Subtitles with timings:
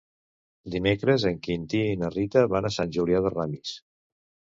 [0.75, 3.75] Dimecres en Quintí i na Rita van a Sant Julià de Ramis.